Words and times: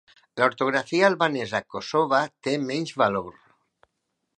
L'ortografia 0.39 1.03
albanesa 1.13 1.61
"Kosova" 1.75 2.25
té 2.49 2.59
menys 2.67 2.99
valor. 3.05 3.41